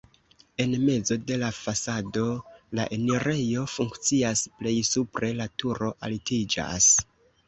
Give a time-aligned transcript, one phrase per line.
[0.63, 2.23] En mezo de la fasado
[2.79, 6.89] la enirejo funkcias, plej supre la turo altiĝas.